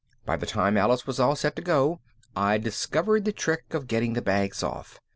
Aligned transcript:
By 0.25 0.35
the 0.35 0.47
time 0.47 0.77
Alice 0.77 1.05
was 1.05 1.17
set 1.39 1.55
to 1.57 1.61
go 1.61 1.99
I'd 2.35 2.63
discovered 2.63 3.23
the 3.23 3.31
trick 3.31 3.75
of 3.75 3.85
getting 3.85 4.13
the 4.13 4.21
bags 4.23 4.63
off. 4.63 4.99